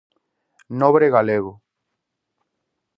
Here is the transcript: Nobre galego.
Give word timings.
Nobre 0.79 1.07
galego. 1.15 1.51